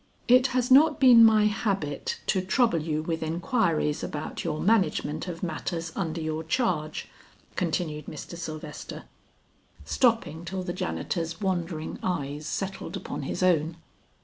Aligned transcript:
"It 0.27 0.47
has 0.47 0.71
not 0.71 0.99
been 0.99 1.23
my 1.23 1.45
habit 1.45 2.21
to 2.25 2.41
trouble 2.41 2.79
you 2.81 3.03
with 3.03 3.21
inquiries 3.21 4.03
about 4.03 4.43
your 4.43 4.59
management 4.59 5.27
of 5.27 5.43
matters 5.43 5.91
under 5.95 6.19
your 6.19 6.43
charge," 6.43 7.07
continued 7.55 8.07
Mr. 8.07 8.35
Sylvester, 8.35 9.03
stopping 9.85 10.43
till 10.43 10.63
the 10.63 10.73
janitor's 10.73 11.39
wandering 11.39 11.99
eyes 12.01 12.47
settled 12.47 12.97
upon 12.97 13.21
his 13.21 13.43
own. 13.43 13.77